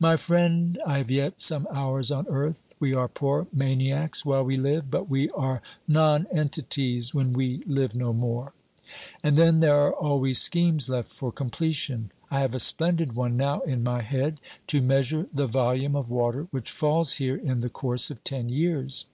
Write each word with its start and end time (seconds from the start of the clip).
My 0.00 0.16
friend, 0.16 0.80
I 0.86 0.96
have 0.96 1.10
yet 1.10 1.42
some 1.42 1.68
hours 1.70 2.10
on 2.10 2.26
earth. 2.30 2.62
We 2.80 2.94
are 2.94 3.06
poor 3.06 3.48
maniacs 3.52 4.24
while 4.24 4.42
we 4.42 4.56
live, 4.56 4.90
but 4.90 5.10
we 5.10 5.28
are 5.32 5.60
nonentities 5.86 7.12
when 7.12 7.34
we 7.34 7.58
live 7.66 7.94
no 7.94 8.14
more. 8.14 8.54
And 9.22 9.36
then 9.36 9.60
there 9.60 9.74
are 9.76 9.92
always 9.92 10.38
schemes 10.38 10.88
left 10.88 11.10
for 11.10 11.30
completion. 11.30 12.10
I 12.30 12.38
have 12.40 12.54
a 12.54 12.60
splendid 12.60 13.12
one 13.14 13.36
now 13.36 13.60
in 13.60 13.82
my 13.84 14.00
head— 14.00 14.40
to 14.68 14.80
measure 14.80 15.26
the 15.34 15.46
volume 15.46 15.94
of 15.96 16.08
water 16.08 16.48
which 16.50 16.70
falls 16.70 17.16
here 17.16 17.36
in 17.36 17.60
the 17.60 17.68
course 17.68 18.10
of 18.10 18.24
ten 18.24 18.48
years. 18.48 19.04